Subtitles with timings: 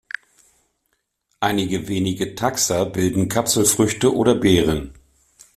[1.41, 4.95] Einige wenige Taxa bilden Kapselfrüchte oder Beeren.